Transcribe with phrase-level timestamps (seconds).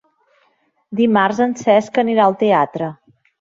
[0.99, 2.91] Dimarts en Cesc anirà al teatre.